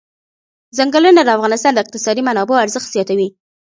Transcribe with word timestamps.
ځنګلونه 0.77 1.21
د 1.23 1.29
افغانستان 1.37 1.71
د 1.73 1.79
اقتصادي 1.83 2.21
منابعو 2.27 2.61
ارزښت 2.63 2.89
زیاتوي. 2.95 3.27